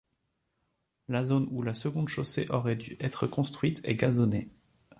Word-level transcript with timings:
La 1.09 1.23
zone 1.23 1.47
où 1.51 1.61
la 1.61 1.75
seconde 1.75 2.09
chaussée 2.09 2.47
aurait 2.49 2.75
dû 2.75 2.97
être 3.01 3.27
construite 3.27 3.81
est 3.83 3.93
gazonnée. 3.93 4.49